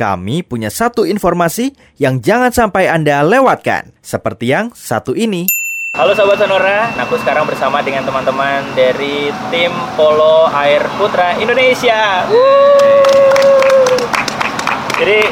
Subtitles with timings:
[0.00, 5.44] kami punya satu informasi yang jangan sampai Anda lewatkan, seperti yang satu ini.
[5.92, 9.68] Halo Sobat Sonora, aku sekarang bersama dengan teman-teman dari tim
[10.00, 12.24] Polo Air Putra Indonesia.
[12.32, 14.00] Wuh.
[14.96, 15.28] Jadi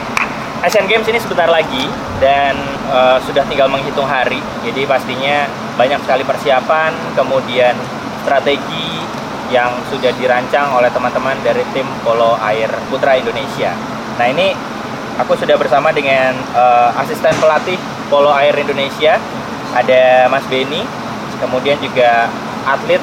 [0.61, 1.89] Asian Games ini sebentar lagi
[2.21, 2.53] dan
[2.93, 4.45] uh, sudah tinggal menghitung hari.
[4.69, 5.48] Jadi pastinya
[5.80, 7.73] banyak sekali persiapan, kemudian
[8.21, 9.00] strategi
[9.48, 13.97] yang sudah dirancang oleh teman-teman dari tim Polo Air Putra Indonesia.
[14.19, 14.50] Nah ini
[15.16, 17.79] aku sudah bersama dengan uh, asisten pelatih
[18.11, 19.17] Polo Air Indonesia,
[19.72, 20.82] ada Mas Beni,
[21.39, 22.26] kemudian juga
[22.67, 23.00] atlet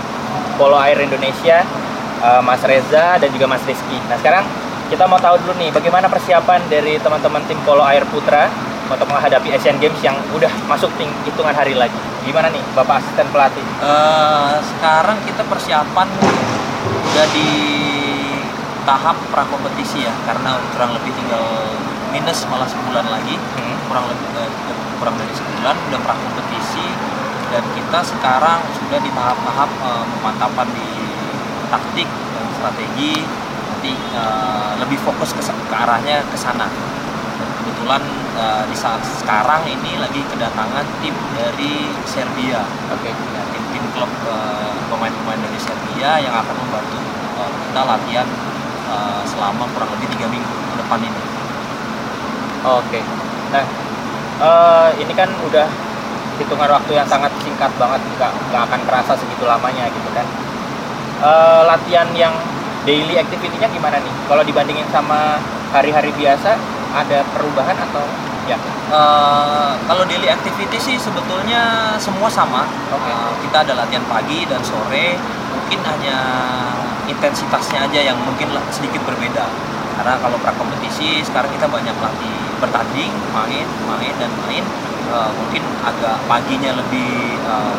[0.60, 1.64] Polo Air Indonesia,
[2.20, 3.96] uh, Mas Reza dan juga Mas Rizky.
[4.12, 4.44] Nah sekarang
[4.92, 8.52] kita mau tahu dulu nih bagaimana persiapan dari teman-teman tim Polo Air Putra
[8.86, 10.94] untuk menghadapi Asian Games yang udah masuk
[11.26, 11.98] hitungan hari lagi.
[12.28, 13.66] Gimana nih Bapak asisten pelatih?
[13.82, 16.08] Uh, sekarang kita persiapan
[16.86, 17.50] udah di
[18.86, 21.44] tahap prakompetisi ya karena kurang lebih tinggal
[22.14, 23.36] minus malah sebulan lagi.
[23.36, 23.76] Hmm.
[23.92, 24.50] kurang lebih uh,
[25.02, 26.88] kurang dari sebulan udah prakompetisi.
[27.52, 30.90] Dan kita sekarang sudah di tahap-tahap uh, pemantapan di
[31.68, 33.26] taktik dan strategi.
[33.66, 36.70] Nanti uh, lebih fokus ke, ke arahnya ke sana.
[37.62, 38.02] Kebetulan
[38.40, 42.64] uh, di saat sekarang ini lagi kedatangan tim dari Serbia.
[42.96, 43.12] Oke.
[43.12, 43.14] Okay.
[43.14, 46.98] ya, tim-tim klub pemain pemain-pemain dari Serbia yang akan membantu
[47.36, 48.28] kita latihan
[48.90, 51.22] uh, selama kurang lebih tiga minggu ke depan ini.
[52.66, 52.98] Oke.
[52.98, 53.04] Okay.
[53.54, 53.66] Nah,
[54.42, 55.68] uh, ini kan udah
[56.36, 60.26] hitungan waktu yang sangat singkat banget, nggak nggak akan kerasa segitu lamanya gitu kan.
[61.24, 62.34] Uh, latihan yang
[62.84, 64.14] daily activity-nya gimana nih?
[64.28, 65.40] Kalau dibandingin sama
[65.72, 66.60] hari-hari biasa,
[66.92, 68.04] ada perubahan atau
[68.46, 68.58] ya?
[68.92, 72.68] Uh, kalau daily activity sih sebetulnya semua sama.
[72.92, 73.14] Okay.
[73.14, 75.16] Uh, kita ada latihan pagi dan sore,
[75.56, 76.18] mungkin hanya
[77.06, 79.46] intensitasnya aja yang mungkin sedikit berbeda.
[79.96, 84.66] Karena kalau prakompetisi sekarang kita banyak latih bertanding main main dan main.
[85.06, 87.78] Uh, mungkin agak paginya lebih uh,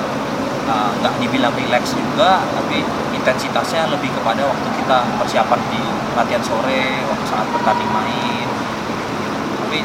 [0.71, 5.83] uh, dibilang relax juga tapi intensitasnya lebih kepada waktu kita persiapan di
[6.15, 8.47] latihan sore waktu saat bertanding main.
[9.67, 9.79] Tapi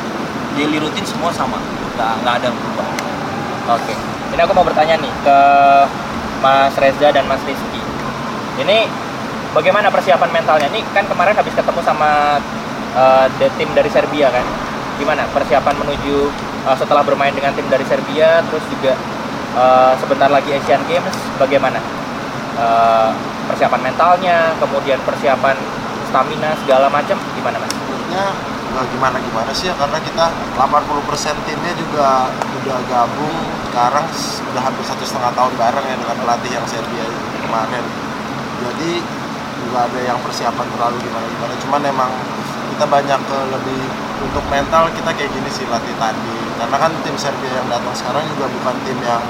[0.54, 1.58] daily rutin semua sama
[1.98, 2.88] nggak nggak ada berubah.
[3.78, 3.98] Oke okay.
[4.38, 5.40] ini aku mau bertanya nih ke
[6.42, 7.82] Mas Reza dan Mas Rizky.
[8.62, 8.90] Ini
[9.56, 10.68] bagaimana persiapan mentalnya?
[10.72, 12.40] Ini kan kemarin habis ketemu sama
[12.96, 14.46] uh, tim dari Serbia kan.
[15.00, 16.32] Gimana persiapan menuju
[16.68, 18.96] uh, setelah bermain dengan tim dari Serbia, terus juga
[19.56, 21.80] uh, sebentar lagi Asian Games, bagaimana
[22.60, 23.12] uh,
[23.52, 25.56] persiapan mentalnya, kemudian persiapan
[26.12, 27.72] stamina segala macam, gimana mas?
[27.72, 28.26] Sebenarnya
[28.72, 33.36] nggak gimana gimana sih ya karena kita 80% timnya juga udah gabung
[33.68, 37.04] sekarang sudah hampir satu setengah tahun bareng ya dengan pelatih yang Serbia
[37.44, 37.84] kemarin
[38.64, 39.04] jadi
[39.72, 41.54] nggak ada yang persiapan terlalu gimana gimana.
[41.64, 42.12] Cuman emang
[42.76, 43.82] kita banyak ke lebih
[44.22, 46.36] untuk mental kita kayak gini sih latih tadi.
[46.60, 49.24] Karena kan tim Serbia yang datang sekarang juga bukan tim yang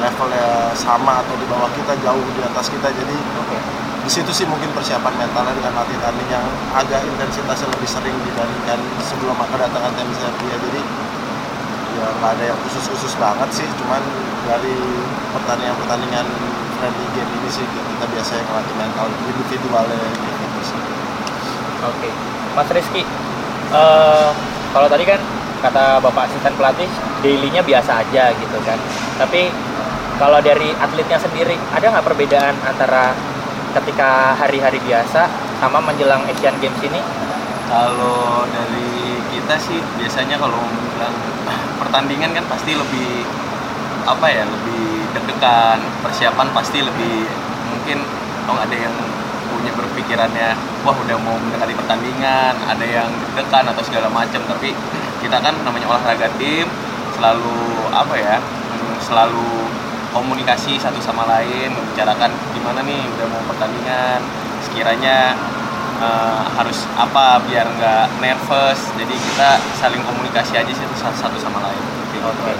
[0.00, 2.88] levelnya sama atau di bawah kita jauh di atas kita.
[2.92, 3.60] Jadi okay.
[4.04, 6.44] di situ sih mungkin persiapan mentalnya dengan latih tanding yang
[6.76, 10.56] agak intensitasnya lebih sering dibandingkan sebelum kedatangan tim Serbia.
[10.60, 10.80] Jadi
[12.00, 13.68] ya nggak ada yang khusus-khusus banget sih.
[13.80, 14.00] Cuman
[14.44, 14.76] dari
[15.36, 16.26] pertandingan-pertandingan
[16.80, 20.80] friendly game ini sih kita biasanya ngelatih mental individualnya gitu sih.
[20.80, 22.12] Oke, okay.
[22.56, 23.02] Mas Rizky,
[23.76, 24.32] uh,
[24.72, 25.20] kalau tadi kan
[25.60, 26.88] kata Bapak asisten pelatih
[27.20, 28.80] dailynya biasa aja gitu kan.
[29.20, 29.52] Tapi
[30.16, 33.12] kalau dari atletnya sendiri ada nggak perbedaan antara
[33.76, 35.28] ketika hari-hari biasa
[35.60, 37.00] sama menjelang Asian Games ini?
[37.68, 40.58] Kalau dari kita sih biasanya kalau
[40.96, 41.16] bilang
[41.84, 43.24] pertandingan kan pasti lebih
[44.08, 47.26] apa ya lebih deg-degan persiapan pasti lebih
[47.70, 48.02] mungkin
[48.46, 48.94] kalau ada yang
[49.50, 50.56] punya berpikirannya
[50.86, 54.40] wah udah mau mendekati pertandingan ada yang deg-degan atau segala macam.
[54.46, 54.72] Tapi
[55.20, 56.64] kita kan namanya olahraga tim
[57.18, 58.36] selalu apa ya
[59.04, 59.68] selalu
[60.10, 64.18] komunikasi satu sama lain membicarakan gimana nih udah mau pertandingan
[64.64, 65.36] sekiranya
[66.00, 68.80] uh, harus apa biar nggak nervous.
[68.96, 71.82] Jadi kita saling komunikasi aja sih satu sama lain.
[72.10, 72.52] Okay.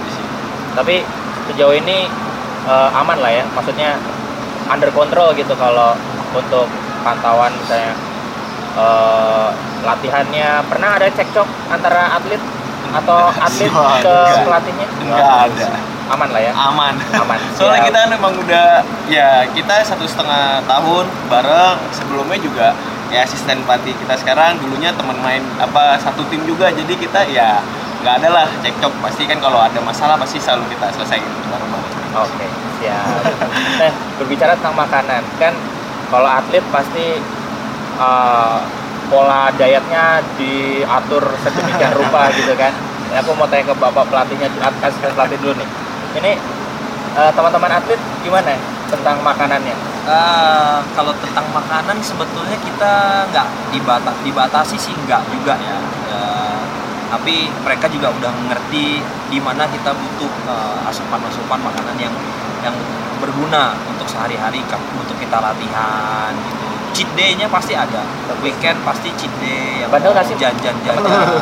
[0.71, 1.03] tapi
[1.51, 2.07] sejauh ini
[2.67, 3.43] uh, aman lah ya.
[3.53, 3.97] Maksudnya
[4.69, 5.97] under control gitu kalau
[6.31, 6.67] untuk
[7.01, 7.93] pantauan misalnya
[8.77, 9.49] uh,
[9.83, 10.63] latihannya.
[10.69, 12.41] Pernah ada cekcok antara atlet
[12.91, 13.71] atau atlet
[14.03, 14.15] ke
[14.45, 14.87] pelatihnya?
[15.01, 15.69] Enggak ada.
[16.11, 16.51] Aman lah ya?
[16.51, 16.93] Aman.
[17.23, 17.39] Aman.
[17.55, 17.87] Soalnya ya.
[17.87, 18.67] kita memang udah
[19.07, 21.77] ya kita satu setengah tahun bareng.
[21.95, 22.67] Sebelumnya juga
[23.11, 26.71] ya asisten pelatih kita sekarang dulunya teman main apa satu tim juga.
[26.71, 27.63] Jadi kita ya
[28.03, 28.91] nggak ada lah cekcok.
[28.99, 31.80] Pasti kan kalau ada masalah pasti selalu kita selesaikan bareng-bareng
[32.11, 32.49] Oke, okay,
[32.83, 33.23] siap.
[33.79, 35.55] nah, berbicara tentang makanan, kan
[36.11, 37.23] kalau atlet pasti
[37.95, 38.59] uh,
[39.07, 42.75] pola dietnya diatur sedemikian rupa gitu kan.
[43.11, 44.47] Ya, aku mau tanya ke bapak pelatihnya,
[44.79, 45.69] kasih pelatih dulu nih.
[46.15, 46.31] Ini
[47.19, 48.55] eh, teman-teman atlet gimana
[48.87, 49.75] tentang makanannya?
[50.01, 55.77] Eh, kalau tentang makanan sebetulnya kita nggak dibata dibatasi sih nggak juga ya.
[57.11, 62.15] Tapi mereka juga udah ngerti di mana kita butuh eh, asupan-asupan makanan yang
[62.63, 62.75] yang
[63.21, 64.63] berguna untuk sehari-hari
[64.97, 66.65] untuk kita latihan gitu.
[66.91, 68.03] Cheat day-nya pasti ada.
[68.41, 70.35] Weekend pasti cheat day yang Bandel mau nggak sih?
[70.35, 70.97] jajan-jajan.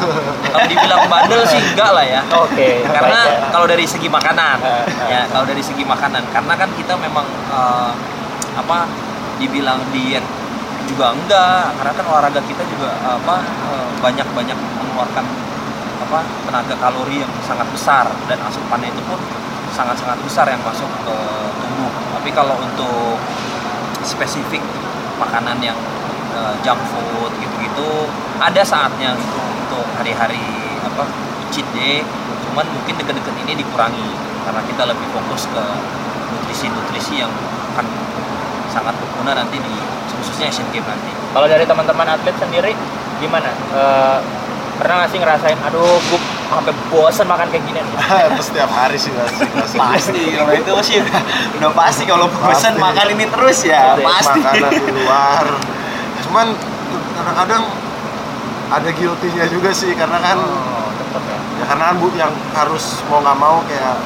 [0.53, 2.21] kalau dibilang bandel sih enggak lah ya.
[2.43, 2.83] Oke.
[2.83, 3.49] karena baik ya.
[3.53, 5.07] kalau dari segi makanan Eh, eh.
[5.09, 7.91] ya kalau dari segi makanan karena kan kita memang eh,
[8.59, 8.89] apa
[9.39, 10.25] dibilang diet
[10.89, 13.45] juga enggak karena kan olahraga kita juga apa
[14.01, 15.25] banyak banyak mengeluarkan
[15.99, 19.19] apa tenaga kalori yang sangat besar dan asupannya itu pun
[19.75, 21.15] sangat sangat besar yang masuk ke
[21.59, 21.91] tubuh.
[22.19, 23.19] Tapi kalau untuk
[24.03, 24.63] spesifik
[25.19, 25.77] makanan yang
[26.33, 28.07] eh, junk food gitu-gitu
[28.39, 30.41] ada saatnya itu untuk hari-hari
[30.83, 31.03] apa
[31.51, 32.01] cheat day.
[32.49, 34.09] Cuman mungkin deket-deket ini dikurangi
[34.47, 35.63] karena kita lebih fokus ke
[36.33, 37.29] nutrisi-nutrisi yang
[37.75, 37.85] akan
[38.73, 39.75] sangat berguna nanti di
[40.19, 41.11] khususnya Asian Games nanti.
[41.31, 42.73] Kalau dari teman-teman atlet sendiri
[43.21, 43.51] gimana?
[43.53, 44.19] Eh,
[44.79, 47.79] pernah nggak sih ngerasain, aduh, gue sampai bosen makan kayak gini
[48.47, 49.77] setiap hari sih pasti pasti.
[49.77, 51.21] pasti kalau itu sih udah,
[51.61, 52.81] udah pasti kalau bosan Pasti.
[52.81, 54.07] makan ini terus ya Pasti.
[54.07, 55.45] pasti makanan di luar
[56.25, 56.47] cuman
[57.13, 57.63] kadang-kadang
[58.69, 61.37] ada guilty-nya juga sih karena kan Oh, tetep ya.
[61.61, 63.97] ya karena kan bu yang harus mau nggak mau kayak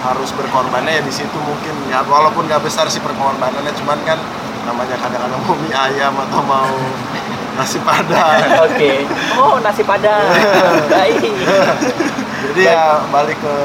[0.00, 4.16] harus berkorbannya ya di situ mungkin ya walaupun nggak besar sih perkorbanannya cuman kan
[4.64, 6.64] namanya kadang-kadang mau mie ayam atau mau
[7.60, 9.04] nasi padang Oke.
[9.36, 10.24] Oh, nasi padang.
[10.92, 11.20] Baik.
[12.42, 13.56] jadi ya balik ke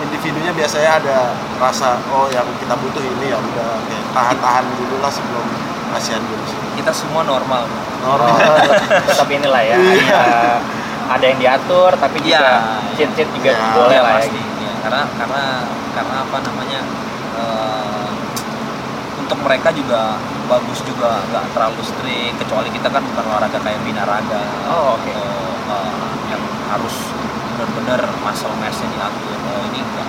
[0.00, 1.18] individunya biasanya ada
[1.56, 5.44] rasa oh yang kita butuh ini ya udah kayak tahan-tahan dulu lah sebelum
[5.90, 7.66] ASEAN Games kita semua normal
[8.00, 8.32] normal
[9.10, 9.76] Tetap inilah ya.
[9.76, 10.16] Iya.
[10.16, 10.40] Ada,
[11.10, 12.56] ada yang diatur, tapi juga Iya.
[12.96, 13.66] cheat-cheat juga Iya.
[13.74, 14.18] boleh Ya, lah ya.
[14.22, 14.72] pasti ya.
[14.80, 15.42] karena karena
[15.92, 16.80] karena apa namanya
[17.36, 17.79] eh,
[19.30, 20.18] untuk mereka juga
[20.50, 25.06] bagus juga nggak terlalu strict kecuali kita kan bukan olahraga kayak binaraga Oh, oke.
[25.06, 25.30] atau
[25.70, 27.14] eh, yang harus
[27.54, 30.08] benar-benar muscle mass-nya diatur oh, ini enggak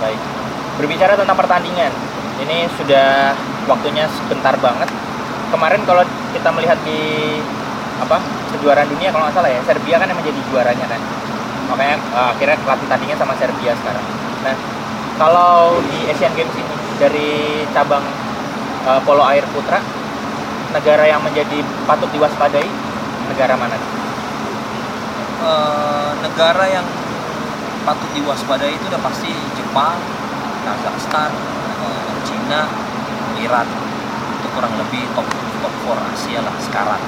[0.00, 0.20] Baik.
[0.80, 1.92] Berbicara tentang pertandingan,
[2.40, 3.36] ini sudah
[3.68, 4.88] waktunya sebentar banget.
[5.52, 6.02] Kemarin kalau
[6.32, 7.36] kita melihat di
[8.00, 8.16] apa
[8.56, 11.00] kejuaraan dunia kalau nggak salah ya Serbia kan yang menjadi juaranya kan
[11.70, 14.02] makanya eh, akhirnya pelatih tandingnya sama Serbia sekarang
[14.42, 14.54] nah
[15.14, 18.04] kalau di Asian Games ini dari cabang
[18.86, 19.82] eh, polo air putra
[20.74, 22.66] negara yang menjadi patut diwaspadai
[23.30, 23.94] negara mana
[25.44, 26.88] Eh, negara yang
[27.84, 30.00] patut diwaspadai itu udah pasti Jepang,
[30.64, 31.28] Kazakhstan,
[31.84, 32.64] eh, Cina,
[33.36, 33.68] Iran.
[34.40, 35.28] Itu kurang lebih top
[35.60, 37.02] top 4 Asia lah sekarang.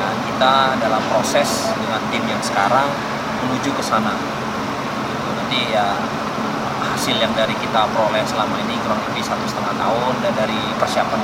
[0.00, 2.88] Nah, kita dalam proses dengan tim yang sekarang
[3.44, 4.16] menuju ke sana.
[5.36, 5.92] Nanti ya
[6.96, 11.20] hasil yang dari kita peroleh selama ini kurang lebih satu setengah tahun dan dari persiapan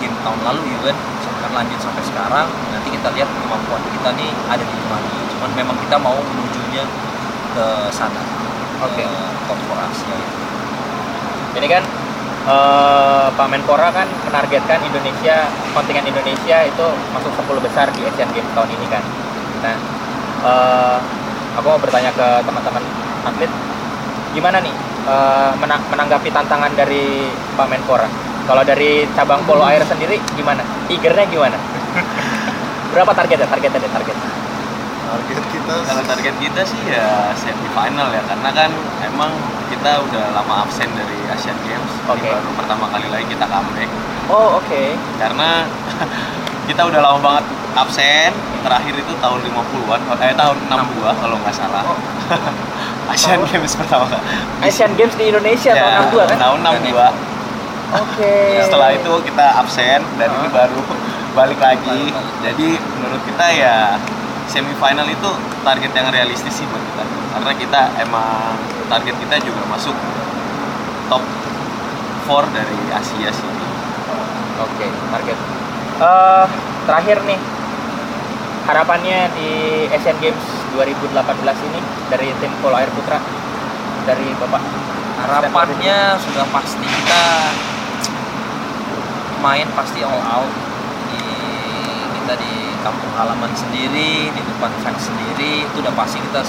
[0.00, 0.96] Games tahun lalu ya kan
[1.40, 5.76] akan lanjut sampai sekarang nanti kita lihat kemampuan kita nih ada di mana cuman memang
[5.78, 6.84] kita mau menujunya
[7.54, 8.22] ke sana
[8.80, 9.04] Oke.
[9.04, 10.38] 4 Asia itu.
[11.58, 11.82] ini kan
[12.48, 18.48] eh, Pak Menpora kan menargetkan Indonesia kontingen Indonesia itu masuk 10 besar di Asian Games
[18.54, 19.02] tahun ini kan.
[19.60, 19.76] Nah,
[20.46, 20.96] eh,
[21.58, 22.84] aku mau bertanya ke teman-teman
[23.26, 23.52] atlet,
[24.30, 24.74] gimana nih
[25.56, 28.06] menang- menanggapi tantangan dari Pak Menpora?
[28.40, 30.62] Kalau dari cabang polo air sendiri gimana?
[30.86, 31.54] Tigernya gimana?
[32.92, 33.46] Berapa targetnya?
[33.46, 34.16] Targetnya deh, target.
[35.10, 38.70] target kita Kalau target kita sih ya semifinal ya karena kan
[39.02, 39.34] emang
[39.66, 41.90] kita udah lama absen dari Asian Games.
[42.06, 42.22] Oke.
[42.22, 43.90] Ini baru pertama kali lagi kita comeback
[44.26, 44.82] Oh, oke.
[45.18, 45.66] karena
[46.70, 47.44] kita udah lama banget
[47.74, 48.30] absen.
[48.60, 51.82] Terakhir itu tahun 50-an eh tahun 62 kalau nggak salah.
[51.86, 51.98] Oh.
[53.12, 53.46] Asian Oh.
[53.46, 54.22] Games pertama kali.
[54.62, 56.36] Asian Games di Indonesia tahun Ya, 62 kan?
[56.38, 57.08] Tahun 62.
[57.98, 58.34] Oke.
[58.66, 60.52] Setelah itu kita absen dan ini Ah.
[60.64, 60.80] baru
[61.38, 61.90] balik lagi.
[61.90, 62.38] Balik lagi.
[62.46, 63.76] Jadi menurut kita ya
[64.46, 67.04] semifinal itu target yang realistis sih buat kita.
[67.30, 68.54] Karena kita emang
[68.86, 69.94] target kita juga masuk
[71.06, 71.22] top
[72.26, 73.50] 4 dari Asia sih.
[74.60, 75.38] Oke, target.
[75.96, 76.44] Eh,
[76.84, 77.38] terakhir nih,
[78.66, 79.50] harapannya di
[79.88, 81.16] Asian Games 2018
[81.68, 81.80] ini
[82.12, 83.18] dari tim polo air putra
[84.04, 84.62] dari bapak.
[85.20, 87.22] harapannya sudah pasti kita
[89.44, 90.52] main pasti all out.
[91.12, 91.20] Di
[92.16, 96.40] kita di kampung halaman sendiri di depan fans sendiri itu udah pasti kita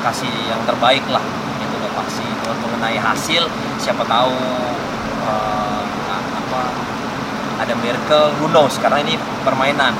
[0.00, 1.20] kasih yang terbaik lah.
[1.60, 2.24] Itu udah pasti.
[2.42, 3.44] Kalau mengenai hasil
[3.76, 4.32] siapa tahu
[5.28, 5.84] a-
[6.40, 6.62] apa
[7.60, 8.80] ada miracle who knows?
[8.80, 9.92] Karena ini permainan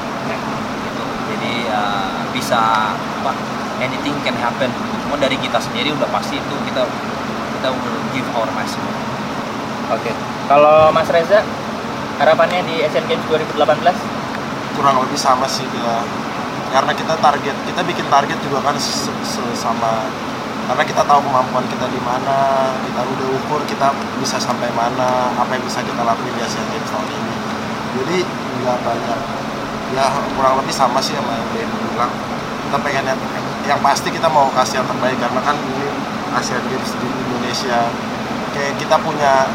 [1.73, 3.33] uh, bisa apa
[3.81, 4.69] anything can happen.
[5.09, 6.85] Cuma dari kita sendiri udah pasti itu kita
[7.59, 8.93] kita will give our maximum
[9.93, 10.13] Oke.
[10.49, 11.45] Kalau Mas Reza
[12.21, 14.23] harapannya di Asian Games 2018?
[14.73, 16.01] kurang lebih sama sih ya.
[16.73, 18.77] Karena kita target kita bikin target juga kan
[19.53, 20.09] sama
[20.63, 25.53] karena kita tahu kemampuan kita di mana kita udah ukur kita bisa sampai mana apa
[25.53, 27.35] yang bisa kita lakuin di Asian Games tahun ini.
[27.93, 28.19] Jadi
[28.65, 29.19] nggak banyak
[29.93, 32.13] ya kurang lebih sama sih sama yang Ben bilang.
[32.69, 33.21] Kita pengen yang,
[33.69, 35.87] yang pasti kita mau kasih yang terbaik karena kan ini
[36.33, 37.81] Asian Games di Indonesia.
[38.53, 39.49] Kayak kita punya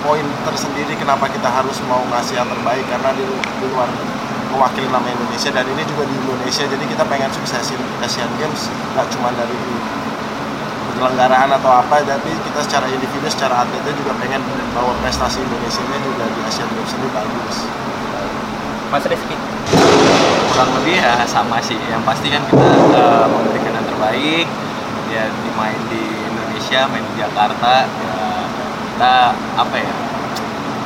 [0.00, 3.24] poin tersendiri kenapa kita harus mau ngasih yang terbaik karena di,
[3.68, 3.88] luar
[4.50, 9.06] mewakili nama Indonesia dan ini juga di Indonesia jadi kita pengen suksesin Asian Games nggak
[9.14, 9.54] cuma dari
[10.96, 14.42] penyelenggaraan atau apa tapi kita secara individu secara atletnya juga pengen
[14.74, 17.56] bawa prestasi Indonesia nya juga di Asian Games ini bagus
[18.90, 19.38] Mas Rizky.
[20.50, 21.78] kurang lebih ya sama sih.
[21.78, 24.46] Yang pasti kan kita eh, memberikan yang terbaik
[25.14, 28.14] ya dimain di Indonesia main di Jakarta ya
[28.94, 29.14] kita
[29.58, 29.94] apa ya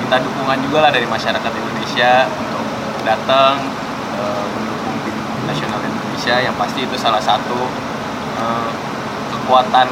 [0.01, 2.65] minta dukungan juga lah dari masyarakat Indonesia untuk
[3.09, 3.57] datang
[4.21, 5.17] eh, mendukung tim
[5.49, 6.45] nasional Indonesia.
[6.45, 7.57] Yang pasti itu salah satu
[8.37, 8.71] eh,
[9.33, 9.89] kekuatan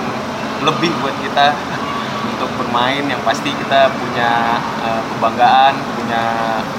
[0.69, 1.57] lebih buat kita
[2.37, 3.09] untuk bermain.
[3.09, 6.23] Yang pasti kita punya eh, kebanggaan punya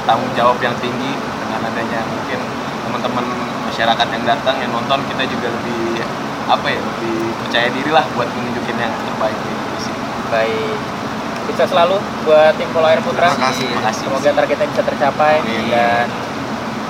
[0.03, 2.39] tanggung jawab yang tinggi dengan adanya mungkin
[2.84, 3.25] teman-teman
[3.72, 6.03] masyarakat yang datang yang nonton kita juga lebih
[6.44, 9.94] apa ya lebih percaya diri lah buat menunjukin yang terbaik di Indonesia.
[10.27, 10.77] Baik.
[11.44, 13.32] Sukses selalu buat tim Polo Air Putra.
[13.32, 13.68] Terima kasih.
[13.68, 14.03] Terima kasih.
[14.08, 15.72] Semoga targetnya bisa tercapai Amin.
[15.72, 16.06] dan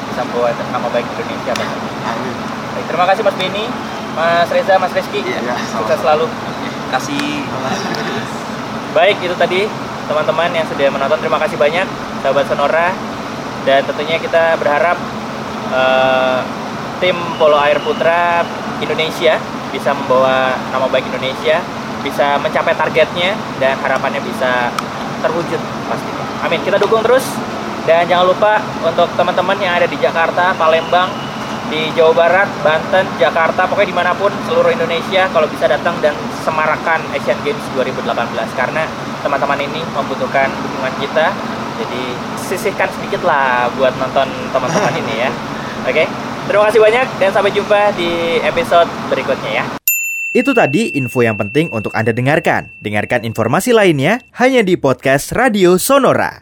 [0.10, 1.54] bisa membawa nama baik Indonesia.
[1.54, 1.70] Pak.
[2.14, 2.36] Amin
[2.74, 3.66] Baik, terima kasih Mas Beni,
[4.18, 5.22] Mas Reza, Mas Rizky.
[5.22, 6.02] Iya, Sukses sama-sama.
[6.02, 6.26] selalu.
[6.90, 7.46] kasih
[8.98, 9.66] Baik, itu tadi
[10.06, 11.18] teman-teman yang sudah menonton.
[11.22, 11.88] Terima kasih banyak,
[12.24, 12.96] sahabat Sonora.
[13.68, 14.96] Dan tentunya kita berharap
[15.72, 16.40] eh,
[17.04, 18.44] tim Polo Air Putra
[18.80, 19.40] Indonesia
[19.72, 21.60] bisa membawa nama baik Indonesia,
[22.06, 24.72] bisa mencapai targetnya dan harapannya bisa
[25.24, 26.26] terwujud pastinya.
[26.46, 26.60] Amin.
[26.64, 27.24] Kita dukung terus
[27.84, 31.10] dan jangan lupa untuk teman-teman yang ada di Jakarta, Palembang,
[31.72, 36.14] di Jawa Barat, Banten, Jakarta, pokoknya di mana pun seluruh Indonesia kalau bisa datang dan
[36.46, 38.14] semarakan Asian Games 2018
[38.54, 38.86] karena
[39.26, 41.34] teman-teman ini membutuhkan dukungan kita.
[41.78, 42.04] Jadi
[42.50, 45.30] sisihkan sedikit lah buat nonton teman-teman ini ya.
[45.90, 46.10] Oke,
[46.50, 49.66] terima kasih banyak dan sampai jumpa di episode berikutnya ya.
[50.34, 52.74] Itu tadi info yang penting untuk Anda dengarkan.
[52.82, 56.42] Dengarkan informasi lainnya hanya di podcast Radio Sonora.